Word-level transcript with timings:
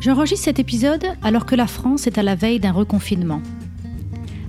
J'enregistre 0.00 0.44
cet 0.44 0.60
épisode 0.60 1.04
alors 1.22 1.44
que 1.44 1.56
la 1.56 1.66
France 1.66 2.06
est 2.06 2.18
à 2.18 2.22
la 2.22 2.36
veille 2.36 2.60
d'un 2.60 2.70
reconfinement. 2.70 3.42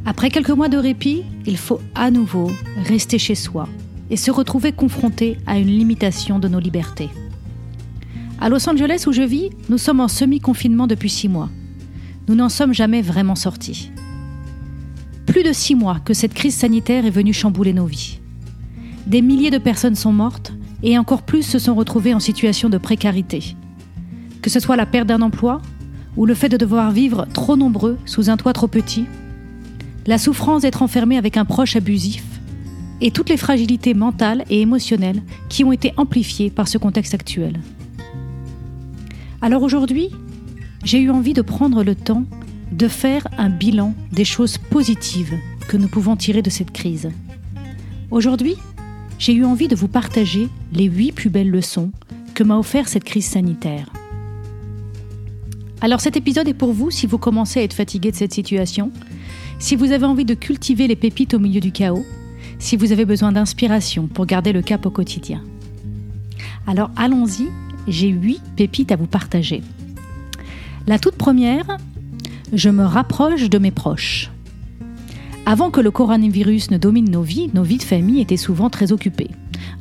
Après 0.05 0.29
quelques 0.29 0.51
mois 0.51 0.69
de 0.69 0.77
répit, 0.77 1.23
il 1.47 1.57
faut 1.57 1.81
à 1.95 2.11
nouveau 2.11 2.51
rester 2.85 3.17
chez 3.17 3.33
soi 3.33 3.67
et 4.11 4.15
se 4.15 4.29
retrouver 4.29 4.73
confronté 4.73 5.37
à 5.47 5.57
une 5.57 5.67
limitation 5.67 6.37
de 6.37 6.47
nos 6.47 6.59
libertés. 6.59 7.09
À 8.39 8.49
Los 8.49 8.69
Angeles 8.69 9.05
où 9.07 9.11
je 9.11 9.23
vis, 9.23 9.49
nous 9.69 9.79
sommes 9.79 9.99
en 10.01 10.07
semi-confinement 10.07 10.85
depuis 10.85 11.09
six 11.09 11.27
mois. 11.27 11.49
Nous 12.27 12.35
n'en 12.35 12.49
sommes 12.49 12.73
jamais 12.73 13.01
vraiment 13.01 13.35
sortis. 13.35 13.91
Plus 15.25 15.41
de 15.41 15.51
six 15.51 15.73
mois 15.73 15.99
que 15.99 16.13
cette 16.13 16.35
crise 16.35 16.55
sanitaire 16.55 17.07
est 17.07 17.11
venue 17.11 17.33
chambouler 17.33 17.73
nos 17.73 17.87
vies. 17.87 18.19
Des 19.07 19.23
milliers 19.23 19.51
de 19.51 19.57
personnes 19.57 19.95
sont 19.95 20.13
mortes 20.13 20.53
et 20.83 20.99
encore 20.99 21.23
plus 21.23 21.43
se 21.43 21.57
sont 21.57 21.73
retrouvées 21.73 22.13
en 22.13 22.19
situation 22.19 22.69
de 22.69 22.77
précarité 22.77 23.55
que 24.49 24.53
ce 24.53 24.59
soit 24.59 24.77
la 24.77 24.87
perte 24.87 25.05
d'un 25.05 25.21
emploi 25.21 25.61
ou 26.17 26.25
le 26.25 26.33
fait 26.33 26.49
de 26.49 26.57
devoir 26.57 26.89
vivre 26.89 27.27
trop 27.33 27.55
nombreux 27.55 27.99
sous 28.07 28.31
un 28.31 28.35
toit 28.35 28.51
trop 28.51 28.65
petit, 28.65 29.05
la 30.07 30.17
souffrance 30.17 30.63
d'être 30.63 30.81
enfermé 30.81 31.19
avec 31.19 31.37
un 31.37 31.45
proche 31.45 31.75
abusif 31.75 32.23
et 32.99 33.11
toutes 33.11 33.29
les 33.29 33.37
fragilités 33.37 33.93
mentales 33.93 34.43
et 34.49 34.61
émotionnelles 34.61 35.21
qui 35.49 35.63
ont 35.63 35.71
été 35.71 35.93
amplifiées 35.97 36.49
par 36.49 36.67
ce 36.67 36.79
contexte 36.79 37.13
actuel. 37.13 37.59
Alors 39.39 39.61
aujourd'hui, 39.61 40.09
j'ai 40.83 40.99
eu 40.99 41.11
envie 41.11 41.33
de 41.33 41.43
prendre 41.43 41.83
le 41.83 41.93
temps 41.93 42.23
de 42.71 42.87
faire 42.87 43.27
un 43.37 43.51
bilan 43.51 43.93
des 44.11 44.25
choses 44.25 44.57
positives 44.57 45.37
que 45.67 45.77
nous 45.77 45.89
pouvons 45.89 46.15
tirer 46.15 46.41
de 46.41 46.49
cette 46.49 46.71
crise. 46.71 47.11
Aujourd'hui, 48.09 48.55
j'ai 49.19 49.33
eu 49.33 49.45
envie 49.45 49.67
de 49.67 49.75
vous 49.75 49.87
partager 49.87 50.49
les 50.73 50.85
huit 50.85 51.11
plus 51.11 51.29
belles 51.29 51.51
leçons 51.51 51.91
que 52.33 52.43
m'a 52.43 52.57
offert 52.57 52.87
cette 52.87 53.03
crise 53.03 53.27
sanitaire. 53.27 53.91
Alors 55.81 56.01
cet 56.01 56.17
épisode 56.17 56.47
est 56.47 56.53
pour 56.53 56.73
vous 56.73 56.91
si 56.91 57.07
vous 57.07 57.17
commencez 57.17 57.61
à 57.61 57.63
être 57.63 57.73
fatigué 57.73 58.11
de 58.11 58.15
cette 58.15 58.33
situation, 58.33 58.91
si 59.59 59.77
vous 59.77 59.93
avez 59.93 60.05
envie 60.05 60.25
de 60.25 60.33
cultiver 60.33 60.87
les 60.87 60.97
pépites 60.97 61.33
au 61.33 61.39
milieu 61.39 61.61
du 61.61 61.71
chaos, 61.71 62.05
si 62.59 62.75
vous 62.75 62.91
avez 62.91 63.05
besoin 63.05 63.31
d'inspiration 63.31 64.07
pour 64.07 64.25
garder 64.25 64.51
le 64.51 64.61
cap 64.61 64.85
au 64.85 64.89
quotidien. 64.89 65.41
Alors 66.67 66.91
allons-y, 66.97 67.47
j'ai 67.87 68.09
huit 68.09 68.41
pépites 68.57 68.91
à 68.91 68.97
vous 68.97 69.07
partager. 69.07 69.61
La 70.85 70.99
toute 70.99 71.15
première, 71.15 71.77
je 72.51 72.69
me 72.69 72.83
rapproche 72.83 73.49
de 73.49 73.57
mes 73.57 73.71
proches. 73.71 74.31
Avant 75.45 75.71
que 75.71 75.79
le 75.79 75.91
coronavirus 75.91 76.71
ne 76.71 76.77
domine 76.77 77.09
nos 77.09 77.21
vies, 77.21 77.49
nos 77.53 77.63
vies 77.63 77.77
de 77.77 77.83
famille 77.83 78.19
étaient 78.19 78.37
souvent 78.37 78.69
très 78.69 78.91
occupées. 78.91 79.29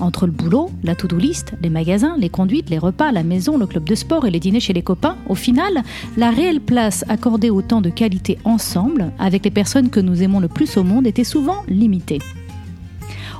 Entre 0.01 0.27
le 0.27 0.33
boulot, 0.33 0.71
la 0.85 0.95
to-do 0.95 1.17
list, 1.17 1.55
les 1.61 1.71
magasins, 1.71 2.17
les 2.19 2.29
conduites, 2.29 2.71
les 2.71 2.79
repas, 2.79 3.11
la 3.11 3.25
maison, 3.25 3.59
le 3.59 3.67
club 3.67 3.85
de 3.85 3.97
sport 3.97 4.27
et 4.27 4.31
les 4.31 4.39
dîners 4.39 4.61
chez 4.61 4.73
les 4.73 4.83
copains, 4.83 5.17
au 5.29 5.35
final, 5.35 5.83
la 6.17 6.31
réelle 6.31 6.61
place 6.61 7.05
accordée 7.09 7.51
au 7.51 7.63
temps 7.63 7.81
de 7.81 7.91
qualité 7.91 8.39
ensemble, 8.45 9.11
avec 9.19 9.45
les 9.45 9.51
personnes 9.51 9.91
que 9.91 9.99
nous 9.99 10.23
aimons 10.23 10.39
le 10.39 10.49
plus 10.49 10.77
au 10.77 10.85
monde, 10.85 11.07
était 11.07 11.25
souvent 11.25 11.63
limitée. 11.67 12.21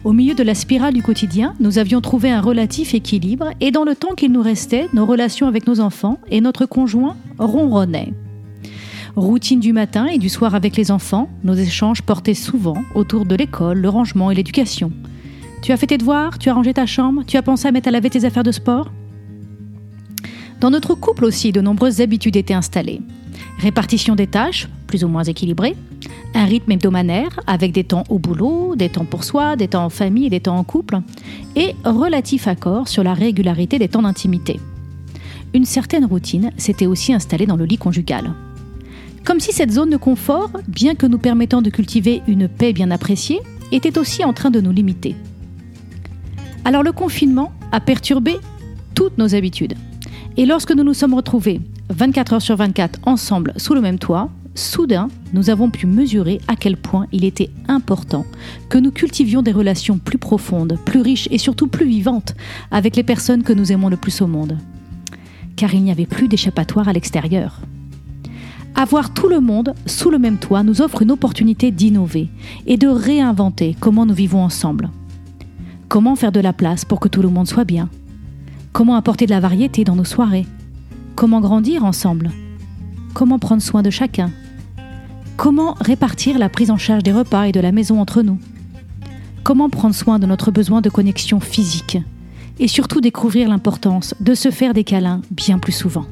Au 0.05 0.13
milieu 0.13 0.35
de 0.35 0.43
la 0.43 0.55
spirale 0.55 0.95
du 0.95 1.03
quotidien, 1.03 1.55
nous 1.61 1.79
avions 1.79 2.01
trouvé 2.01 2.31
un 2.31 2.41
relatif 2.41 2.95
équilibre 2.95 3.51
et 3.61 3.71
dans 3.71 3.85
le 3.85 3.95
temps 3.95 4.15
qu'il 4.15 4.33
nous 4.33 4.43
restait, 4.43 4.87
nos 4.93 5.07
relations 5.07 5.47
avec 5.47 5.67
nos 5.67 5.81
enfants 5.81 6.19
et 6.31 6.41
notre 6.41 6.67
conjoint 6.67 7.17
ronronnaient. 7.39 8.15
Routine 9.17 9.59
du 9.59 9.73
matin 9.73 10.07
et 10.07 10.19
du 10.19 10.29
soir 10.29 10.55
avec 10.55 10.77
les 10.77 10.91
enfants, 10.91 11.29
nos 11.43 11.55
échanges 11.55 12.03
portaient 12.03 12.35
souvent 12.35 12.77
autour 12.95 13.27
de 13.27 13.35
l'école, 13.35 13.79
le 13.79 13.89
rangement 13.89 14.31
et 14.31 14.35
l'éducation. 14.35 14.93
Tu 15.63 15.73
as 15.73 15.77
fait 15.77 15.87
tes 15.87 15.99
devoirs, 15.99 16.39
tu 16.39 16.49
as 16.49 16.55
rangé 16.55 16.73
ta 16.73 16.87
chambre, 16.87 17.23
tu 17.27 17.37
as 17.37 17.43
pensé 17.43 17.69
à 17.69 17.73
mettre 17.73 17.89
à 17.89 17.91
laver 17.91 18.11
tes 18.11 18.25
affaires 18.25 18.43
de 18.43 18.53
sport 18.53 18.91
Dans 20.61 20.71
notre 20.71 20.95
couple 20.95 21.25
aussi, 21.25 21.53
de 21.53 21.61
nombreuses 21.61 22.01
habitudes 22.01 22.37
étaient 22.37 22.55
installées. 22.55 23.01
Répartition 23.59 24.15
des 24.15 24.27
tâches, 24.27 24.69
plus 24.87 25.05
ou 25.05 25.09
moins 25.09 25.25
équilibrée, 25.25 25.77
un 26.35 26.45
rythme 26.45 26.73
hebdomadaire 26.73 27.41
avec 27.47 27.73
des 27.73 27.85
temps 27.85 28.05
au 28.09 28.19
boulot, 28.19 28.77
des 28.77 28.89
temps 28.89 29.05
pour 29.05 29.25
soi, 29.25 29.57
des 29.57 29.69
temps 29.69 29.85
en 29.85 29.91
famille 29.91 30.27
et 30.27 30.31
des 30.31 30.41
temps 30.41 30.57
en 30.57 30.65
couple, 30.65 31.01
et 31.57 31.75
relatif 31.85 32.47
accord 32.47 32.89
sur 32.89 33.03
la 33.03 33.15
régularité 33.15 33.79
des 33.79 33.89
temps 33.89 34.03
d'intimité. 34.03 34.61
Une 35.55 35.65
certaine 35.65 36.05
routine 36.05 36.53
s'était 36.57 36.87
aussi 36.87 37.13
installée 37.13 37.47
dans 37.47 37.57
le 37.57 37.65
lit 37.65 37.79
conjugal. 37.79 38.33
Comme 39.25 39.41
si 39.41 39.53
cette 39.53 39.73
zone 39.73 39.91
de 39.91 39.97
confort, 39.97 40.51
bien 40.69 40.95
que 40.95 41.07
nous 41.07 41.19
permettant 41.19 41.63
de 41.63 41.71
cultiver 41.71 42.23
une 42.29 42.49
paix 42.49 42.73
bien 42.73 42.91
appréciée, 42.91 43.41
était 43.73 43.99
aussi 43.99 44.25
en 44.25 44.33
train 44.33 44.51
de 44.51 44.61
nous 44.61 44.73
limiter. 44.73 45.17
Alors 46.65 46.83
le 46.83 46.93
confinement 46.93 47.53
a 47.73 47.81
perturbé 47.81 48.37
toutes 48.95 49.19
nos 49.19 49.35
habitudes. 49.35 49.75
Et 50.37 50.47
lorsque 50.47 50.73
nous 50.73 50.85
nous 50.85 50.95
sommes 50.95 51.15
retrouvés 51.15 51.61
24 51.91 52.35
heures 52.35 52.43
sur 52.43 52.57
24 52.57 53.01
ensemble 53.05 53.53
sous 53.57 53.75
le 53.75 53.81
même 53.81 53.99
toit, 53.99 54.31
soudain, 54.55 55.09
nous 55.33 55.51
avons 55.51 55.71
pu 55.71 55.87
mesurer 55.87 56.41
à 56.49 56.57
quel 56.57 56.77
point 56.77 57.07
il 57.13 57.25
était 57.25 57.51
important 57.69 58.27
que 58.69 58.79
nous 58.79 58.91
cultivions 58.91 59.43
des 59.43 59.53
relations 59.53 59.99
plus 59.99 60.19
profondes, 60.19 60.79
plus 60.85 61.01
riches 61.01 61.29
et 61.31 61.39
surtout 61.39 61.69
plus 61.69 61.87
vivantes 61.87 62.35
avec 62.71 62.97
les 62.97 63.03
personnes 63.03 63.43
que 63.43 63.53
nous 63.53 63.73
aimons 63.73 63.89
le 63.89 63.97
plus 63.97 64.21
au 64.21 64.27
monde. 64.27 64.59
Car 65.57 65.75
il 65.75 65.83
n'y 65.83 65.91
avait 65.91 66.07
plus 66.07 66.29
d'échappatoire 66.29 66.89
à 66.89 66.93
l'extérieur. 66.93 67.61
Avoir 68.75 69.13
tout 69.13 69.29
le 69.29 69.41
monde 69.41 69.75
sous 69.87 70.11
le 70.11 70.19
même 70.19 70.39
toit 70.39 70.63
nous 70.63 70.83
offre 70.83 71.03
une 71.03 71.11
opportunité 71.11 71.71
d'innover 71.71 72.29
et 72.67 72.77
de 72.77 72.87
réinventer 72.87 73.77
comment 73.81 74.07
nous 74.07 74.15
vivons 74.15 74.43
ensemble. 74.43 74.91
Comment 75.89 76.17
faire 76.17 76.33
de 76.33 76.41
la 76.41 76.53
place 76.53 76.85
pour 76.85 77.01
que 77.01 77.09
tout 77.09 77.23
le 77.23 77.31
monde 77.31 77.49
soit 77.49 77.65
bien? 77.65 77.89
Comment 78.75 78.95
apporter 78.95 79.25
de 79.25 79.31
la 79.31 79.41
variété 79.41 79.85
dans 79.85 79.97
nos 79.97 80.05
soirées? 80.05 80.47
Comment 81.17 81.41
grandir 81.41 81.83
ensemble? 81.83 82.31
Comment 83.15 83.39
prendre 83.39 83.63
soin 83.63 83.81
de 83.81 83.89
chacun? 83.89 84.31
Comment 85.39 85.73
répartir 85.81 86.39
la 86.39 86.51
prise 86.51 86.71
en 86.71 86.77
charge 86.77 87.03
des 87.03 87.13
repas 87.13 87.45
et 87.45 87.53
de 87.53 87.61
la 87.61 87.73
maison 87.73 88.03
entre 88.03 88.21
nous? 88.21 88.39
Comment 89.45 89.71
prendre 89.71 89.95
soin 89.95 90.19
de 90.19 90.27
notre 90.27 90.51
besoin 90.51 90.83
de 90.83 90.91
connexion 90.91 91.41
physique? 91.41 91.97
Et 92.59 92.69
surtout 92.69 93.01
découvrir 93.01 93.49
l'importance 93.49 94.15
de 94.21 94.35
se 94.35 94.51
faire 94.51 94.75
des 94.75 94.85
câlins 94.85 95.23
bien 95.31 95.59
plus 95.59 95.73
souvent. 95.73 96.05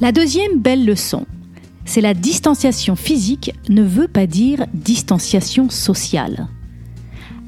La 0.00 0.10
deuxième 0.10 0.58
belle 0.58 0.84
leçon, 0.84 1.26
c'est 1.84 2.00
la 2.00 2.14
distanciation 2.14 2.96
physique 2.96 3.52
ne 3.68 3.84
veut 3.84 4.08
pas 4.08 4.26
dire 4.26 4.66
distanciation 4.74 5.70
sociale. 5.70 6.48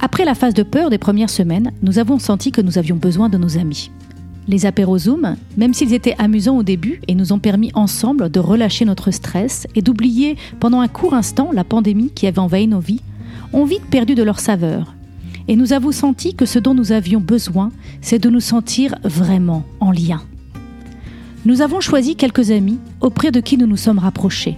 Après 0.01 0.25
la 0.25 0.35
phase 0.35 0.55
de 0.55 0.63
peur 0.63 0.91
des 0.91 0.99
premières 0.99 1.31
semaines, 1.31 1.73
nous 1.83 1.99
avons 1.99 2.19
senti 2.19 2.53
que 2.53 2.61
nous 2.61 2.79
avions 2.79 2.97
besoin 2.97 3.29
de 3.29 3.39
nos 3.39 3.59
amis. 3.59 3.91
Les 4.47 4.67
apéros 4.67 4.99
Zoom, 4.99 5.37
même 5.57 5.73
s'ils 5.73 5.95
étaient 5.95 6.17
amusants 6.19 6.59
au 6.59 6.63
début 6.63 7.01
et 7.09 7.15
nous 7.15 7.33
ont 7.33 7.39
permis 7.39 7.71
ensemble 7.75 8.31
de 8.31 8.41
relâcher 8.41 8.85
notre 8.85 9.11
stress 9.11 9.67
et 9.75 9.81
d'oublier 9.81 10.37
pendant 10.61 10.81
un 10.81 10.89
court 10.89 11.15
instant 11.15 11.51
la 11.53 11.65
pandémie 11.65 12.11
qui 12.11 12.27
avait 12.27 12.41
envahi 12.41 12.67
nos 12.67 12.81
vies, 12.81 13.01
ont 13.55 13.65
vite 13.65 13.87
perdu 13.91 14.15
de 14.15 14.23
leur 14.23 14.41
saveur. 14.41 14.95
Et 15.49 15.57
nous 15.57 15.73
avons 15.73 15.93
senti 15.93 16.35
que 16.35 16.47
ce 16.47 16.59
dont 16.59 16.75
nous 16.75 16.93
avions 16.93 17.21
besoin, 17.21 17.71
c'est 18.03 18.19
de 18.19 18.29
nous 18.29 18.41
sentir 18.41 18.95
vraiment 19.03 19.65
en 19.81 19.93
lien. 19.93 20.23
Nous 21.47 21.63
avons 21.63 21.81
choisi 21.81 22.17
quelques 22.17 22.51
amis 22.51 22.79
auprès 23.01 23.31
de 23.31 23.41
qui 23.41 23.57
nous 23.57 23.67
nous 23.67 23.77
sommes 23.77 23.99
rapprochés. 23.99 24.57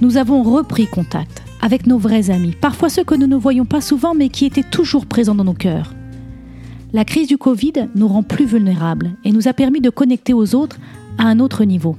Nous 0.00 0.16
avons 0.16 0.42
repris 0.42 0.86
contact 0.86 1.42
avec 1.64 1.86
nos 1.86 1.96
vrais 1.96 2.28
amis, 2.28 2.54
parfois 2.60 2.90
ceux 2.90 3.04
que 3.04 3.14
nous 3.14 3.26
ne 3.26 3.36
voyons 3.36 3.64
pas 3.64 3.80
souvent 3.80 4.14
mais 4.14 4.28
qui 4.28 4.44
étaient 4.44 4.62
toujours 4.62 5.06
présents 5.06 5.34
dans 5.34 5.44
nos 5.44 5.54
cœurs. 5.54 5.94
La 6.92 7.06
crise 7.06 7.26
du 7.26 7.38
Covid 7.38 7.88
nous 7.94 8.06
rend 8.06 8.22
plus 8.22 8.44
vulnérables 8.44 9.12
et 9.24 9.32
nous 9.32 9.48
a 9.48 9.54
permis 9.54 9.80
de 9.80 9.88
connecter 9.88 10.34
aux 10.34 10.54
autres 10.54 10.76
à 11.16 11.24
un 11.24 11.40
autre 11.40 11.64
niveau. 11.64 11.96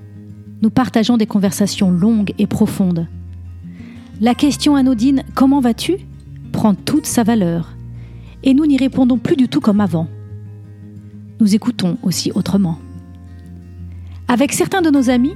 Nous 0.62 0.70
partageons 0.70 1.18
des 1.18 1.26
conversations 1.26 1.90
longues 1.90 2.36
et 2.38 2.46
profondes. 2.46 3.08
La 4.22 4.36
question 4.36 4.76
anodine 4.76 5.24
Comment 5.34 5.62
vas-tu 5.62 5.96
prend 6.52 6.76
toute 6.76 7.08
sa 7.08 7.24
valeur 7.24 7.76
et 8.44 8.54
nous 8.54 8.68
n'y 8.68 8.78
répondons 8.78 9.18
plus 9.18 9.36
du 9.36 9.50
tout 9.50 9.62
comme 9.62 9.82
avant. 9.82 10.08
Nous 11.40 11.56
écoutons 11.56 11.98
aussi 12.04 12.32
autrement. 12.36 12.78
Avec 14.28 14.54
certains 14.54 14.84
de 14.84 14.92
nos 14.92 15.10
amis, 15.10 15.34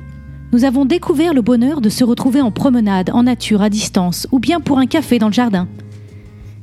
nous 0.52 0.64
avons 0.64 0.86
découvert 0.86 1.34
le 1.34 1.42
bonheur 1.42 1.82
de 1.82 1.90
se 1.90 2.04
retrouver 2.04 2.42
en 2.42 2.52
promenade, 2.52 3.12
en 3.14 3.24
nature, 3.24 3.62
à 3.62 3.70
distance, 3.70 4.28
ou 4.32 4.40
bien 4.40 4.60
pour 4.60 4.80
un 4.80 4.88
café 4.88 5.20
dans 5.20 5.28
le 5.28 5.34
jardin. 5.34 5.68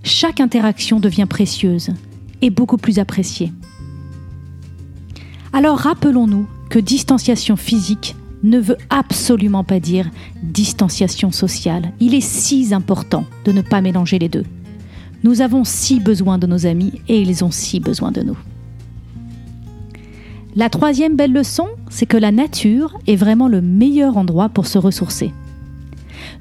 Chaque 0.03 0.41
interaction 0.41 1.01
devient 1.01 1.27
précieuse 1.29 1.91
et 2.43 2.51
beaucoup 2.51 2.79
plus 2.79 2.99
appréciée. 2.99 3.53
Alors 5.53 5.79
rappelons-nous 5.79 6.47
que 6.69 6.79
distanciation 6.79 7.57
physique 7.57 8.17
ne 8.43 8.59
veut 8.59 8.77
absolument 8.91 9.65
pas 9.65 9.81
dire 9.81 10.11
distanciation 10.43 11.33
sociale. 11.33 11.93
Il 12.01 12.15
est 12.15 12.21
si 12.21 12.75
important 12.75 13.25
de 13.45 13.53
ne 13.53 13.63
pas 13.63 13.81
mélanger 13.81 14.19
les 14.19 14.29
deux. 14.29 14.45
Nous 15.25 15.41
avons 15.41 15.65
si 15.65 15.99
besoin 15.99 16.39
de 16.39 16.47
nos 16.47 16.67
amis 16.67 17.01
et 17.09 17.21
ils 17.21 17.45
ont 17.45 17.51
si 17.51 17.81
besoin 17.81 18.13
de 18.13 18.23
nous. 18.23 18.37
La 20.59 20.71
troisième 20.71 21.17
belle 21.17 21.35
leçon, 21.35 21.67
c'est 21.91 22.07
que 22.07 22.17
la 22.17 22.33
nature 22.33 22.97
est 23.07 23.17
vraiment 23.17 23.47
le 23.47 23.61
meilleur 23.61 24.17
endroit 24.17 24.49
pour 24.49 24.67
se 24.67 24.79
ressourcer. 24.79 25.35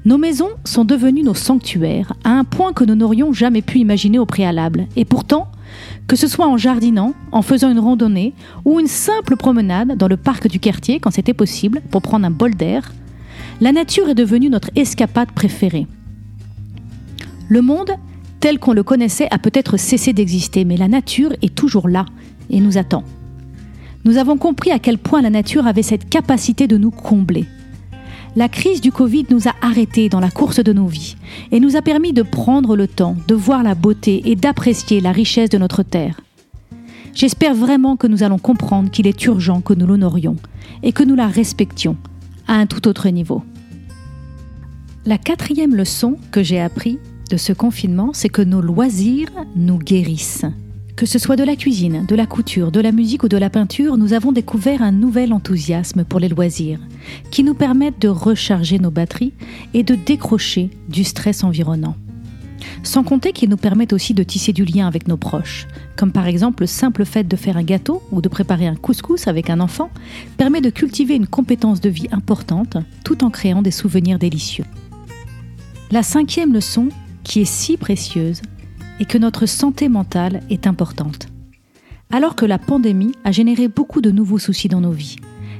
Nos 0.06 0.16
maisons 0.16 0.48
sont 0.64 0.86
devenues 0.86 1.22
nos 1.22 1.34
sanctuaires 1.34 2.14
à 2.24 2.30
un 2.30 2.44
point 2.44 2.72
que 2.72 2.84
nous 2.84 2.94
n'aurions 2.94 3.34
jamais 3.34 3.60
pu 3.60 3.78
imaginer 3.78 4.18
au 4.18 4.24
préalable. 4.24 4.86
Et 4.96 5.04
pourtant, 5.04 5.48
que 6.08 6.16
ce 6.16 6.28
soit 6.28 6.46
en 6.46 6.56
jardinant, 6.56 7.12
en 7.30 7.42
faisant 7.42 7.70
une 7.70 7.78
randonnée 7.78 8.32
ou 8.64 8.80
une 8.80 8.86
simple 8.86 9.36
promenade 9.36 9.98
dans 9.98 10.08
le 10.08 10.16
parc 10.16 10.48
du 10.48 10.60
quartier 10.60 10.98
quand 10.98 11.10
c'était 11.10 11.34
possible 11.34 11.82
pour 11.90 12.00
prendre 12.00 12.24
un 12.24 12.30
bol 12.30 12.54
d'air, 12.54 12.94
la 13.60 13.72
nature 13.72 14.08
est 14.08 14.14
devenue 14.14 14.48
notre 14.48 14.70
escapade 14.76 15.30
préférée. 15.32 15.86
Le 17.50 17.60
monde, 17.60 17.90
tel 18.40 18.58
qu'on 18.58 18.72
le 18.72 18.82
connaissait, 18.82 19.28
a 19.30 19.36
peut-être 19.36 19.76
cessé 19.76 20.14
d'exister, 20.14 20.64
mais 20.64 20.78
la 20.78 20.88
nature 20.88 21.34
est 21.42 21.54
toujours 21.54 21.86
là 21.86 22.06
et 22.48 22.60
nous 22.60 22.78
attend. 22.78 23.04
Nous 24.06 24.18
avons 24.18 24.36
compris 24.36 24.70
à 24.70 24.78
quel 24.78 24.98
point 24.98 25.20
la 25.20 25.30
nature 25.30 25.66
avait 25.66 25.82
cette 25.82 26.08
capacité 26.08 26.68
de 26.68 26.76
nous 26.76 26.92
combler. 26.92 27.44
La 28.36 28.48
crise 28.48 28.80
du 28.80 28.92
Covid 28.92 29.26
nous 29.30 29.48
a 29.48 29.54
arrêtés 29.60 30.08
dans 30.08 30.20
la 30.20 30.30
course 30.30 30.62
de 30.62 30.72
nos 30.72 30.86
vies 30.86 31.16
et 31.50 31.58
nous 31.58 31.74
a 31.74 31.82
permis 31.82 32.12
de 32.12 32.22
prendre 32.22 32.76
le 32.76 32.86
temps 32.86 33.16
de 33.26 33.34
voir 33.34 33.64
la 33.64 33.74
beauté 33.74 34.22
et 34.30 34.36
d'apprécier 34.36 35.00
la 35.00 35.10
richesse 35.10 35.50
de 35.50 35.58
notre 35.58 35.82
terre. 35.82 36.20
J'espère 37.14 37.56
vraiment 37.56 37.96
que 37.96 38.06
nous 38.06 38.22
allons 38.22 38.38
comprendre 38.38 38.92
qu'il 38.92 39.08
est 39.08 39.24
urgent 39.24 39.60
que 39.60 39.74
nous 39.74 39.88
l'honorions 39.88 40.36
et 40.84 40.92
que 40.92 41.02
nous 41.02 41.16
la 41.16 41.26
respections 41.26 41.96
à 42.46 42.54
un 42.54 42.66
tout 42.66 42.86
autre 42.86 43.08
niveau. 43.08 43.42
La 45.04 45.18
quatrième 45.18 45.74
leçon 45.74 46.16
que 46.30 46.44
j'ai 46.44 46.60
appris 46.60 47.00
de 47.28 47.36
ce 47.36 47.52
confinement, 47.52 48.10
c'est 48.12 48.28
que 48.28 48.42
nos 48.42 48.60
loisirs 48.60 49.32
nous 49.56 49.78
guérissent. 49.78 50.46
Que 50.96 51.04
ce 51.04 51.18
soit 51.18 51.36
de 51.36 51.44
la 51.44 51.56
cuisine, 51.56 52.06
de 52.06 52.16
la 52.16 52.24
couture, 52.24 52.72
de 52.72 52.80
la 52.80 52.90
musique 52.90 53.22
ou 53.22 53.28
de 53.28 53.36
la 53.36 53.50
peinture, 53.50 53.98
nous 53.98 54.14
avons 54.14 54.32
découvert 54.32 54.80
un 54.80 54.92
nouvel 54.92 55.34
enthousiasme 55.34 56.04
pour 56.04 56.20
les 56.20 56.30
loisirs, 56.30 56.80
qui 57.30 57.44
nous 57.44 57.52
permettent 57.52 58.00
de 58.00 58.08
recharger 58.08 58.78
nos 58.78 58.90
batteries 58.90 59.34
et 59.74 59.82
de 59.82 59.94
décrocher 59.94 60.70
du 60.88 61.04
stress 61.04 61.44
environnant. 61.44 61.96
Sans 62.82 63.02
compter 63.02 63.32
qu'ils 63.32 63.50
nous 63.50 63.58
permettent 63.58 63.92
aussi 63.92 64.14
de 64.14 64.22
tisser 64.22 64.54
du 64.54 64.64
lien 64.64 64.86
avec 64.86 65.06
nos 65.06 65.18
proches, 65.18 65.66
comme 65.96 66.12
par 66.12 66.26
exemple 66.26 66.62
le 66.62 66.66
simple 66.66 67.04
fait 67.04 67.28
de 67.28 67.36
faire 67.36 67.58
un 67.58 67.62
gâteau 67.62 68.02
ou 68.10 68.22
de 68.22 68.30
préparer 68.30 68.66
un 68.66 68.74
couscous 68.74 69.28
avec 69.28 69.50
un 69.50 69.60
enfant, 69.60 69.90
permet 70.38 70.62
de 70.62 70.70
cultiver 70.70 71.14
une 71.14 71.26
compétence 71.26 71.82
de 71.82 71.90
vie 71.90 72.08
importante 72.10 72.78
tout 73.04 73.22
en 73.22 73.28
créant 73.28 73.60
des 73.60 73.70
souvenirs 73.70 74.18
délicieux. 74.18 74.64
La 75.90 76.02
cinquième 76.02 76.54
leçon, 76.54 76.88
qui 77.22 77.42
est 77.42 77.44
si 77.44 77.76
précieuse, 77.76 78.40
et 79.00 79.04
que 79.04 79.18
notre 79.18 79.46
santé 79.46 79.88
mentale 79.88 80.42
est 80.50 80.66
importante. 80.66 81.28
Alors 82.10 82.36
que 82.36 82.46
la 82.46 82.58
pandémie 82.58 83.12
a 83.24 83.32
généré 83.32 83.68
beaucoup 83.68 84.00
de 84.00 84.10
nouveaux 84.10 84.38
soucis 84.38 84.68
dans 84.68 84.80
nos 84.80 84.92
vies, 84.92 85.16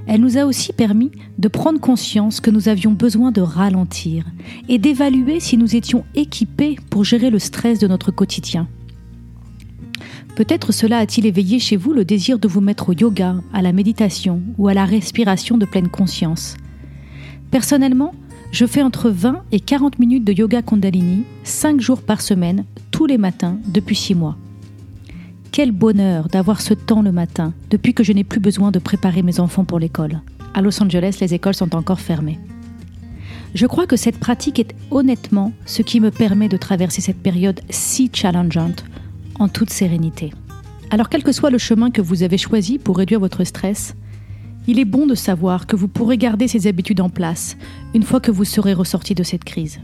elle 0.07 0.21
nous 0.21 0.39
a 0.39 0.45
aussi 0.45 0.73
permis 0.73 1.11
de 1.39 1.49
prendre 1.49 1.81
conscience 1.81 2.41
que 2.41 2.51
nous 2.51 2.69
avions 2.69 2.93
besoin 2.93 3.33
de 3.33 3.41
ralentir 3.41 4.25
et 4.69 4.79
d'évaluer 4.79 5.41
si 5.41 5.57
nous 5.57 5.75
étions 5.75 6.05
équipés 6.15 6.77
pour 6.91 7.05
gérer 7.05 7.31
le 7.31 7.41
stress 7.41 7.81
de 7.81 7.89
notre 7.89 8.13
quotidien. 8.13 8.69
Peut-être 10.37 10.71
cela 10.71 10.99
a-t-il 10.99 11.27
éveillé 11.27 11.59
chez 11.59 11.77
vous 11.77 11.93
le 11.93 12.05
désir 12.05 12.39
de 12.39 12.47
vous 12.47 12.61
mettre 12.61 12.91
au 12.91 12.93
yoga, 12.93 13.37
à 13.53 13.63
la 13.63 13.73
méditation 13.73 14.43
ou 14.59 14.69
à 14.69 14.75
la 14.75 14.85
respiration 14.85 15.57
de 15.59 15.65
pleine 15.65 15.89
conscience. 15.89 16.57
Personnellement, 17.51 18.15
je 18.53 18.67
fais 18.67 18.83
entre 18.83 19.11
20 19.11 19.43
et 19.51 19.61
40 19.61 19.99
minutes 19.99 20.25
de 20.25 20.33
yoga 20.33 20.63
Kundalini, 20.63 21.25
5 21.43 21.81
jours 21.81 22.03
par 22.03 22.21
semaine, 22.21 22.65
tous 22.97 23.05
les 23.05 23.19
matins, 23.19 23.59
depuis 23.69 23.95
6 23.95 24.15
mois. 24.15 24.39
Quel 25.53 25.71
bonheur 25.71 26.29
d'avoir 26.29 26.63
ce 26.63 26.73
temps 26.73 27.03
le 27.03 27.13
matin, 27.13 27.53
depuis 27.69 27.93
que 27.93 28.03
je 28.03 28.11
n'ai 28.15 28.25
plus 28.25 28.41
besoin 28.41 28.71
de 28.71 28.79
préparer 28.79 29.23
mes 29.23 29.39
enfants 29.39 29.67
pour 29.67 29.79
l'école. 29.79 30.23
À 30.55 30.63
Los 30.63 30.83
Angeles, 30.83 31.19
les 31.21 31.35
écoles 31.35 31.55
sont 31.55 31.77
encore 31.77 32.01
fermées. 32.01 32.39
Je 33.55 33.67
crois 33.67 33.87
que 33.87 33.99
cette 33.99 34.19
pratique 34.19 34.59
est 34.59 34.75
honnêtement 34.91 35.53
ce 35.67 35.83
qui 35.83 36.01
me 36.01 36.11
permet 36.11 36.49
de 36.49 36.57
traverser 36.57 37.03
cette 37.03 37.23
période 37.23 37.61
si 37.69 38.09
challengeante 38.11 38.87
en 39.39 39.49
toute 39.49 39.69
sérénité. 39.69 40.33
Alors 40.89 41.11
quel 41.11 41.23
que 41.23 41.33
soit 41.33 41.51
le 41.51 41.59
chemin 41.59 41.91
que 41.91 42.01
vous 42.01 42.23
avez 42.23 42.39
choisi 42.39 42.79
pour 42.79 42.97
réduire 42.97 43.21
votre 43.21 43.45
stress, 43.45 43.95
il 44.67 44.79
est 44.79 44.87
bon 44.87 45.07
de 45.07 45.15
savoir 45.15 45.67
que 45.67 45.77
vous 45.77 45.89
pourrez 45.89 46.17
garder 46.17 46.49
ces 46.49 46.67
habitudes 46.67 47.03
en 47.03 47.11
place 47.11 47.59
une 47.95 48.05
fois 48.05 48.21
que 48.21 48.31
vous 48.31 48.47
serez 48.47 48.73
ressorti 48.73 49.15
de 49.15 49.23
cette 49.23 49.45
crise. 49.45 49.81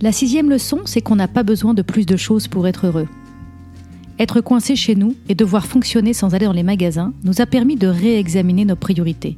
La 0.00 0.12
sixième 0.12 0.48
leçon, 0.48 0.82
c'est 0.84 1.00
qu'on 1.00 1.16
n'a 1.16 1.26
pas 1.26 1.42
besoin 1.42 1.74
de 1.74 1.82
plus 1.82 2.06
de 2.06 2.16
choses 2.16 2.46
pour 2.46 2.68
être 2.68 2.86
heureux. 2.86 3.08
Être 4.20 4.40
coincé 4.40 4.76
chez 4.76 4.94
nous 4.94 5.16
et 5.28 5.34
devoir 5.34 5.66
fonctionner 5.66 6.12
sans 6.12 6.34
aller 6.34 6.46
dans 6.46 6.52
les 6.52 6.62
magasins 6.62 7.12
nous 7.24 7.40
a 7.40 7.46
permis 7.46 7.74
de 7.74 7.88
réexaminer 7.88 8.64
nos 8.64 8.76
priorités. 8.76 9.36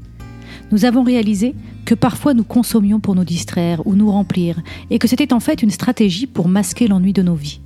Nous 0.70 0.84
avons 0.84 1.02
réalisé 1.02 1.54
que 1.86 1.94
parfois 1.94 2.34
nous 2.34 2.44
consommions 2.44 3.00
pour 3.00 3.14
nous 3.14 3.24
distraire 3.24 3.86
ou 3.86 3.94
nous 3.94 4.10
remplir 4.10 4.60
et 4.90 4.98
que 4.98 5.08
c'était 5.08 5.32
en 5.32 5.40
fait 5.40 5.62
une 5.62 5.70
stratégie 5.70 6.26
pour 6.26 6.46
masquer 6.46 6.88
l'ennui 6.88 7.14
de 7.14 7.22
nos 7.22 7.34
vies. 7.34 7.60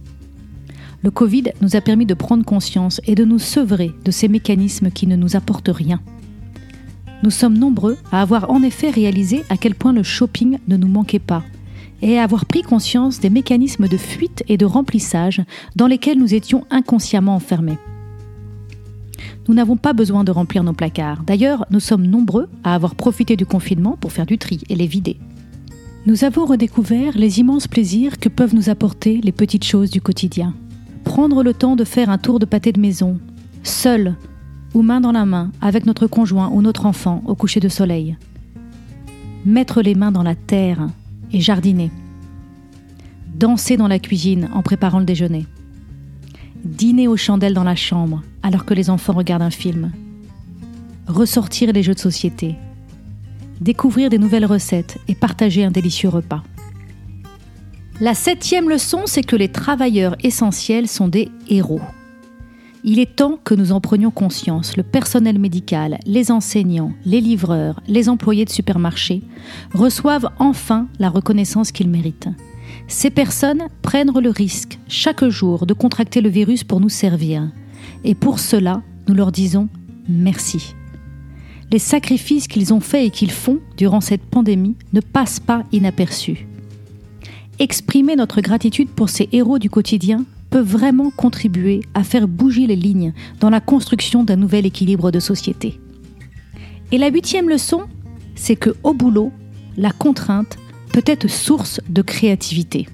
Le 1.02 1.10
Covid 1.10 1.46
nous 1.62 1.74
a 1.74 1.80
permis 1.80 2.06
de 2.06 2.14
prendre 2.14 2.44
conscience 2.44 3.00
et 3.06 3.16
de 3.16 3.24
nous 3.24 3.40
sevrer 3.40 3.90
de 4.04 4.12
ces 4.12 4.28
mécanismes 4.28 4.92
qui 4.92 5.08
ne 5.08 5.16
nous 5.16 5.34
apportent 5.34 5.68
rien. 5.68 6.00
Nous 7.24 7.30
sommes 7.30 7.58
nombreux 7.58 7.98
à 8.12 8.22
avoir 8.22 8.50
en 8.50 8.62
effet 8.62 8.90
réalisé 8.90 9.42
à 9.48 9.56
quel 9.56 9.74
point 9.74 9.92
le 9.92 10.04
shopping 10.04 10.58
ne 10.68 10.76
nous 10.76 10.88
manquait 10.88 11.18
pas 11.18 11.42
et 12.04 12.20
avoir 12.20 12.46
pris 12.46 12.62
conscience 12.62 13.18
des 13.18 13.30
mécanismes 13.30 13.88
de 13.88 13.96
fuite 13.96 14.44
et 14.46 14.56
de 14.56 14.64
remplissage 14.64 15.42
dans 15.74 15.88
lesquels 15.88 16.18
nous 16.18 16.34
étions 16.34 16.64
inconsciemment 16.70 17.34
enfermés. 17.34 17.78
Nous 19.48 19.54
n'avons 19.54 19.76
pas 19.76 19.92
besoin 19.92 20.22
de 20.22 20.30
remplir 20.30 20.62
nos 20.62 20.72
placards. 20.72 21.24
D'ailleurs, 21.24 21.66
nous 21.70 21.80
sommes 21.80 22.06
nombreux 22.06 22.48
à 22.62 22.76
avoir 22.76 22.94
profité 22.94 23.34
du 23.34 23.44
confinement 23.44 23.96
pour 24.00 24.12
faire 24.12 24.26
du 24.26 24.38
tri 24.38 24.60
et 24.68 24.76
les 24.76 24.86
vider. 24.86 25.18
Nous 26.06 26.22
avons 26.22 26.44
redécouvert 26.44 27.18
les 27.18 27.40
immenses 27.40 27.66
plaisirs 27.66 28.18
que 28.18 28.28
peuvent 28.28 28.54
nous 28.54 28.70
apporter 28.70 29.20
les 29.20 29.32
petites 29.32 29.64
choses 29.64 29.90
du 29.90 30.00
quotidien 30.00 30.54
prendre 31.04 31.44
le 31.44 31.54
temps 31.54 31.76
de 31.76 31.84
faire 31.84 32.10
un 32.10 32.18
tour 32.18 32.38
de 32.40 32.46
pâté 32.46 32.72
de 32.72 32.80
maison, 32.80 33.20
seul 33.62 34.16
ou 34.72 34.82
main 34.82 35.00
dans 35.00 35.12
la 35.12 35.26
main 35.26 35.52
avec 35.60 35.86
notre 35.86 36.08
conjoint 36.08 36.50
ou 36.52 36.62
notre 36.62 36.86
enfant 36.86 37.22
au 37.26 37.36
coucher 37.36 37.60
de 37.60 37.68
soleil. 37.68 38.16
Mettre 39.44 39.82
les 39.82 39.94
mains 39.94 40.10
dans 40.10 40.22
la 40.22 40.34
terre 40.34 40.88
jardiner. 41.40 41.90
Danser 43.34 43.76
dans 43.76 43.88
la 43.88 43.98
cuisine 43.98 44.48
en 44.54 44.62
préparant 44.62 44.98
le 44.98 45.04
déjeuner. 45.04 45.46
Dîner 46.64 47.08
aux 47.08 47.16
chandelles 47.16 47.54
dans 47.54 47.64
la 47.64 47.76
chambre 47.76 48.22
alors 48.42 48.64
que 48.64 48.74
les 48.74 48.90
enfants 48.90 49.12
regardent 49.12 49.42
un 49.42 49.50
film. 49.50 49.92
Ressortir 51.06 51.72
les 51.72 51.82
jeux 51.82 51.94
de 51.94 51.98
société. 51.98 52.54
Découvrir 53.60 54.10
des 54.10 54.18
nouvelles 54.18 54.46
recettes 54.46 54.98
et 55.08 55.14
partager 55.14 55.64
un 55.64 55.70
délicieux 55.70 56.08
repas. 56.08 56.42
La 58.00 58.14
septième 58.14 58.68
leçon, 58.68 59.02
c'est 59.06 59.22
que 59.22 59.36
les 59.36 59.48
travailleurs 59.48 60.16
essentiels 60.22 60.88
sont 60.88 61.08
des 61.08 61.28
héros. 61.48 61.80
Il 62.86 62.98
est 62.98 63.16
temps 63.16 63.38
que 63.42 63.54
nous 63.54 63.72
en 63.72 63.80
prenions 63.80 64.10
conscience. 64.10 64.76
Le 64.76 64.82
personnel 64.82 65.38
médical, 65.38 65.98
les 66.04 66.30
enseignants, 66.30 66.92
les 67.06 67.22
livreurs, 67.22 67.80
les 67.88 68.10
employés 68.10 68.44
de 68.44 68.50
supermarchés 68.50 69.22
reçoivent 69.72 70.28
enfin 70.38 70.86
la 70.98 71.08
reconnaissance 71.08 71.72
qu'ils 71.72 71.88
méritent. 71.88 72.28
Ces 72.86 73.08
personnes 73.08 73.68
prennent 73.80 74.12
le 74.12 74.28
risque 74.28 74.78
chaque 74.86 75.24
jour 75.24 75.64
de 75.64 75.72
contracter 75.72 76.20
le 76.20 76.28
virus 76.28 76.62
pour 76.62 76.78
nous 76.78 76.90
servir. 76.90 77.50
Et 78.04 78.14
pour 78.14 78.38
cela, 78.38 78.82
nous 79.08 79.14
leur 79.14 79.32
disons 79.32 79.70
merci. 80.06 80.74
Les 81.72 81.78
sacrifices 81.78 82.48
qu'ils 82.48 82.74
ont 82.74 82.80
faits 82.80 83.06
et 83.06 83.10
qu'ils 83.10 83.32
font 83.32 83.60
durant 83.78 84.02
cette 84.02 84.26
pandémie 84.26 84.76
ne 84.92 85.00
passent 85.00 85.40
pas 85.40 85.64
inaperçus 85.72 86.46
exprimer 87.58 88.16
notre 88.16 88.40
gratitude 88.40 88.88
pour 88.88 89.08
ces 89.08 89.28
héros 89.32 89.58
du 89.58 89.70
quotidien 89.70 90.24
peut 90.54 90.60
vraiment 90.60 91.10
contribuer 91.10 91.80
à 91.94 92.04
faire 92.04 92.28
bouger 92.28 92.68
les 92.68 92.76
lignes 92.76 93.12
dans 93.40 93.50
la 93.50 93.58
construction 93.58 94.22
d'un 94.22 94.36
nouvel 94.36 94.66
équilibre 94.66 95.10
de 95.10 95.18
société. 95.18 95.80
Et 96.92 96.98
la 96.98 97.08
huitième 97.08 97.48
leçon, 97.48 97.88
c'est 98.36 98.54
que 98.54 98.70
au 98.84 98.94
boulot, 98.94 99.32
la 99.76 99.90
contrainte 99.90 100.56
peut 100.92 101.02
être 101.06 101.28
source 101.28 101.80
de 101.88 102.02
créativité. 102.02 102.86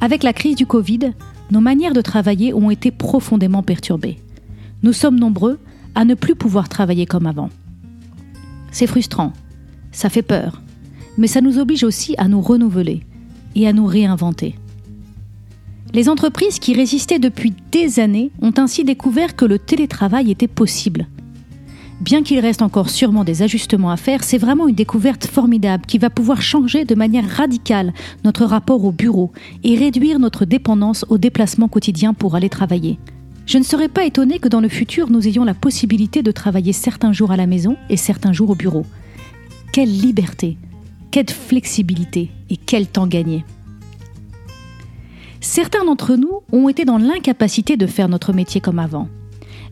Avec 0.00 0.24
la 0.24 0.32
crise 0.32 0.56
du 0.56 0.66
Covid, 0.66 1.12
nos 1.52 1.60
manières 1.60 1.94
de 1.94 2.00
travailler 2.00 2.52
ont 2.52 2.72
été 2.72 2.90
profondément 2.90 3.62
perturbées. 3.62 4.18
Nous 4.82 4.92
sommes 4.92 5.20
nombreux 5.20 5.60
à 5.94 6.04
ne 6.04 6.14
plus 6.14 6.34
pouvoir 6.34 6.68
travailler 6.68 7.06
comme 7.06 7.28
avant. 7.28 7.50
C'est 8.72 8.88
frustrant, 8.88 9.34
ça 9.92 10.08
fait 10.08 10.22
peur, 10.22 10.60
mais 11.16 11.28
ça 11.28 11.42
nous 11.42 11.60
oblige 11.60 11.84
aussi 11.84 12.16
à 12.18 12.26
nous 12.26 12.40
renouveler, 12.40 13.04
et 13.54 13.68
à 13.68 13.72
nous 13.72 13.86
réinventer. 13.86 14.56
Les 15.92 16.08
entreprises 16.08 16.60
qui 16.60 16.74
résistaient 16.74 17.18
depuis 17.18 17.52
des 17.72 17.98
années 17.98 18.30
ont 18.40 18.52
ainsi 18.58 18.84
découvert 18.84 19.34
que 19.34 19.44
le 19.44 19.58
télétravail 19.58 20.30
était 20.30 20.46
possible. 20.46 21.08
Bien 22.00 22.22
qu'il 22.22 22.38
reste 22.38 22.62
encore 22.62 22.88
sûrement 22.88 23.24
des 23.24 23.42
ajustements 23.42 23.90
à 23.90 23.96
faire, 23.96 24.22
c'est 24.22 24.38
vraiment 24.38 24.68
une 24.68 24.74
découverte 24.74 25.26
formidable 25.26 25.84
qui 25.86 25.98
va 25.98 26.08
pouvoir 26.08 26.40
changer 26.40 26.84
de 26.84 26.94
manière 26.94 27.28
radicale 27.28 27.92
notre 28.24 28.44
rapport 28.44 28.84
au 28.84 28.92
bureau 28.92 29.32
et 29.64 29.76
réduire 29.76 30.18
notre 30.18 30.44
dépendance 30.44 31.04
aux 31.08 31.18
déplacements 31.18 31.68
quotidiens 31.68 32.14
pour 32.14 32.36
aller 32.36 32.48
travailler. 32.48 32.98
Je 33.44 33.58
ne 33.58 33.64
serais 33.64 33.88
pas 33.88 34.04
étonné 34.04 34.38
que 34.38 34.48
dans 34.48 34.60
le 34.60 34.68
futur, 34.68 35.10
nous 35.10 35.26
ayons 35.26 35.44
la 35.44 35.54
possibilité 35.54 36.22
de 36.22 36.30
travailler 36.30 36.72
certains 36.72 37.12
jours 37.12 37.32
à 37.32 37.36
la 37.36 37.46
maison 37.46 37.76
et 37.90 37.96
certains 37.96 38.32
jours 38.32 38.50
au 38.50 38.54
bureau. 38.54 38.86
Quelle 39.72 39.90
liberté, 39.90 40.56
quelle 41.10 41.28
flexibilité 41.28 42.30
et 42.48 42.56
quel 42.56 42.86
temps 42.86 43.08
gagné. 43.08 43.44
Certains 45.40 45.84
d'entre 45.84 46.16
nous 46.16 46.42
ont 46.52 46.68
été 46.68 46.84
dans 46.84 46.98
l'incapacité 46.98 47.76
de 47.76 47.86
faire 47.86 48.08
notre 48.08 48.32
métier 48.32 48.60
comme 48.60 48.78
avant. 48.78 49.08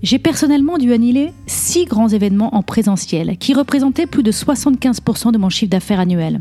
J'ai 0.02 0.18
personnellement 0.18 0.78
dû 0.78 0.92
annuler 0.92 1.32
six 1.46 1.84
grands 1.84 2.08
événements 2.08 2.54
en 2.54 2.62
présentiel 2.62 3.36
qui 3.36 3.52
représentaient 3.52 4.06
plus 4.06 4.22
de 4.22 4.32
75% 4.32 5.32
de 5.32 5.38
mon 5.38 5.50
chiffre 5.50 5.70
d'affaires 5.70 6.00
annuel. 6.00 6.40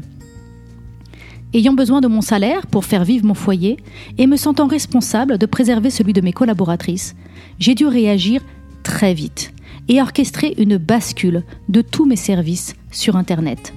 Ayant 1.54 1.74
besoin 1.74 2.02
de 2.02 2.08
mon 2.08 2.22
salaire 2.22 2.68
pour 2.68 2.86
faire 2.86 3.04
vivre 3.04 3.26
mon 3.26 3.34
foyer 3.34 3.78
et 4.18 4.28
me 4.28 4.38
sentant 4.38 4.68
responsable 4.68 5.38
de 5.38 5.46
préserver 5.46 5.90
celui 5.90 6.14
de 6.14 6.22
mes 6.22 6.34
collaboratrices, 6.34 7.16
j'ai 7.60 7.74
dû 7.74 7.86
réagir 7.86 8.42
très 8.84 9.14
vite 9.14 9.54
et 9.90 10.02
orchestrer 10.02 10.54
une 10.58 10.78
bascule 10.78 11.44
de 11.68 11.82
tous 11.82 12.06
mes 12.06 12.16
services 12.16 12.76
sur 12.92 13.16
Internet. 13.16 13.74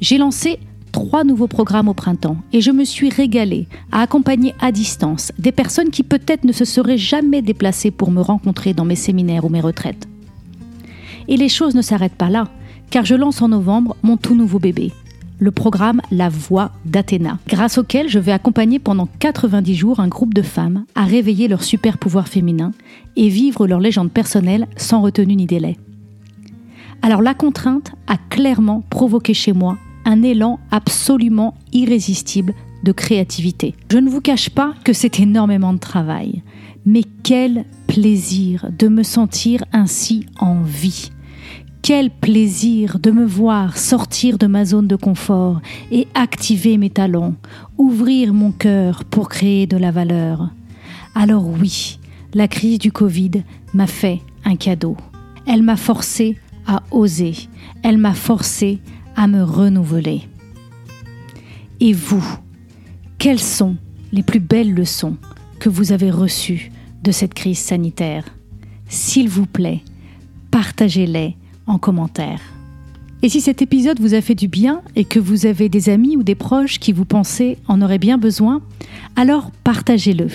J'ai 0.00 0.18
lancé 0.18 0.58
trois 0.96 1.24
nouveaux 1.24 1.46
programmes 1.46 1.90
au 1.90 1.92
printemps 1.92 2.38
et 2.54 2.62
je 2.62 2.70
me 2.70 2.82
suis 2.82 3.10
régalée 3.10 3.66
à 3.92 4.00
accompagner 4.00 4.54
à 4.60 4.72
distance 4.72 5.30
des 5.38 5.52
personnes 5.52 5.90
qui 5.90 6.02
peut-être 6.02 6.44
ne 6.44 6.52
se 6.52 6.64
seraient 6.64 6.96
jamais 6.96 7.42
déplacées 7.42 7.90
pour 7.90 8.10
me 8.10 8.22
rencontrer 8.22 8.72
dans 8.72 8.86
mes 8.86 8.96
séminaires 8.96 9.44
ou 9.44 9.50
mes 9.50 9.60
retraites. 9.60 10.08
Et 11.28 11.36
les 11.36 11.50
choses 11.50 11.74
ne 11.74 11.82
s'arrêtent 11.82 12.14
pas 12.14 12.30
là, 12.30 12.48
car 12.88 13.04
je 13.04 13.14
lance 13.14 13.42
en 13.42 13.48
novembre 13.48 13.94
mon 14.02 14.16
tout 14.16 14.34
nouveau 14.34 14.58
bébé, 14.58 14.90
le 15.38 15.50
programme 15.50 16.00
La 16.10 16.30
Voix 16.30 16.70
d'Athéna, 16.86 17.40
grâce 17.46 17.76
auquel 17.76 18.08
je 18.08 18.18
vais 18.18 18.32
accompagner 18.32 18.78
pendant 18.78 19.06
90 19.18 19.74
jours 19.74 20.00
un 20.00 20.08
groupe 20.08 20.32
de 20.32 20.40
femmes 20.40 20.86
à 20.94 21.04
réveiller 21.04 21.46
leur 21.46 21.62
super 21.62 21.98
pouvoir 21.98 22.26
féminin 22.26 22.70
et 23.16 23.28
vivre 23.28 23.66
leur 23.66 23.80
légende 23.80 24.12
personnelle 24.12 24.66
sans 24.78 25.02
retenue 25.02 25.36
ni 25.36 25.44
délai. 25.44 25.76
Alors 27.02 27.20
la 27.20 27.34
contrainte 27.34 27.92
a 28.06 28.16
clairement 28.16 28.82
provoqué 28.88 29.34
chez 29.34 29.52
moi 29.52 29.76
un 30.06 30.22
élan 30.22 30.58
absolument 30.70 31.54
irrésistible 31.72 32.54
de 32.82 32.92
créativité. 32.92 33.74
Je 33.90 33.98
ne 33.98 34.08
vous 34.08 34.22
cache 34.22 34.48
pas 34.48 34.72
que 34.84 34.94
c'est 34.94 35.20
énormément 35.20 35.74
de 35.74 35.78
travail, 35.78 36.42
mais 36.86 37.02
quel 37.22 37.66
plaisir 37.88 38.70
de 38.78 38.88
me 38.88 39.02
sentir 39.02 39.64
ainsi 39.72 40.24
en 40.38 40.62
vie. 40.62 41.10
Quel 41.82 42.10
plaisir 42.10 42.98
de 42.98 43.10
me 43.10 43.26
voir 43.26 43.76
sortir 43.76 44.38
de 44.38 44.46
ma 44.46 44.64
zone 44.64 44.86
de 44.86 44.96
confort 44.96 45.60
et 45.90 46.08
activer 46.14 46.78
mes 46.78 46.90
talents, 46.90 47.34
ouvrir 47.76 48.32
mon 48.32 48.52
cœur 48.52 49.04
pour 49.04 49.28
créer 49.28 49.66
de 49.66 49.76
la 49.76 49.90
valeur. 49.90 50.50
Alors 51.14 51.46
oui, 51.48 51.98
la 52.34 52.48
crise 52.48 52.78
du 52.78 52.92
Covid 52.92 53.42
m'a 53.74 53.86
fait 53.86 54.20
un 54.44 54.56
cadeau. 54.56 54.96
Elle 55.46 55.62
m'a 55.62 55.76
forcé 55.76 56.36
à 56.66 56.82
oser. 56.90 57.34
Elle 57.82 57.98
m'a 57.98 58.14
forcé 58.14 58.80
à 59.16 59.26
me 59.26 59.42
renouveler. 59.42 60.22
Et 61.80 61.92
vous, 61.92 62.24
quelles 63.18 63.40
sont 63.40 63.76
les 64.12 64.22
plus 64.22 64.40
belles 64.40 64.74
leçons 64.74 65.16
que 65.58 65.68
vous 65.68 65.92
avez 65.92 66.10
reçues 66.10 66.70
de 67.02 67.10
cette 67.10 67.34
crise 67.34 67.58
sanitaire? 67.58 68.24
S'il 68.88 69.28
vous 69.28 69.46
plaît, 69.46 69.82
partagez-les 70.50 71.36
en 71.66 71.78
commentaire. 71.78 72.40
Et 73.22 73.28
si 73.28 73.40
cet 73.40 73.62
épisode 73.62 74.00
vous 74.00 74.14
a 74.14 74.20
fait 74.20 74.34
du 74.34 74.46
bien 74.46 74.82
et 74.94 75.04
que 75.04 75.18
vous 75.18 75.46
avez 75.46 75.68
des 75.68 75.88
amis 75.88 76.16
ou 76.16 76.22
des 76.22 76.34
proches 76.34 76.78
qui 76.78 76.92
vous 76.92 77.06
pensez 77.06 77.58
en 77.66 77.82
auraient 77.82 77.98
bien 77.98 78.18
besoin, 78.18 78.60
alors 79.16 79.50
partagez-le. 79.64 80.28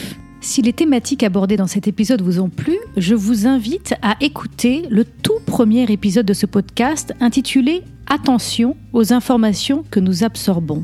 Si 0.43 0.63
les 0.63 0.73
thématiques 0.73 1.21
abordées 1.21 1.55
dans 1.55 1.67
cet 1.67 1.87
épisode 1.87 2.23
vous 2.23 2.39
ont 2.39 2.49
plu, 2.49 2.75
je 2.97 3.13
vous 3.13 3.45
invite 3.45 3.93
à 4.01 4.15
écouter 4.21 4.85
le 4.89 5.05
tout 5.05 5.39
premier 5.45 5.83
épisode 5.91 6.25
de 6.25 6.33
ce 6.33 6.47
podcast 6.47 7.13
intitulé 7.19 7.83
Attention 8.07 8.75
aux 8.91 9.13
informations 9.13 9.85
que 9.91 9.99
nous 9.99 10.23
absorbons. 10.23 10.83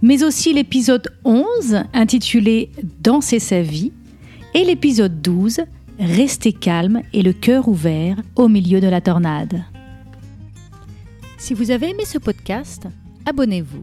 Mais 0.00 0.22
aussi 0.22 0.52
l'épisode 0.52 1.08
11 1.24 1.82
intitulé 1.92 2.70
Danser 3.00 3.40
sa 3.40 3.62
vie 3.62 3.92
et 4.54 4.64
l'épisode 4.64 5.20
12 5.20 5.60
Rester 5.98 6.52
calme 6.52 7.02
et 7.12 7.22
le 7.22 7.32
cœur 7.32 7.66
ouvert 7.66 8.16
au 8.36 8.46
milieu 8.46 8.80
de 8.80 8.86
la 8.86 9.00
tornade. 9.00 9.64
Si 11.36 11.52
vous 11.52 11.72
avez 11.72 11.90
aimé 11.90 12.04
ce 12.06 12.18
podcast, 12.18 12.86
abonnez-vous 13.26 13.82